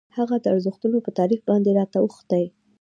هغه 0.17 0.35
د 0.41 0.45
ارزښتونو 0.53 0.97
په 1.05 1.11
تعریف 1.17 1.41
باندې 1.49 1.71
راته 1.79 1.97
اوښتي. 2.01 2.45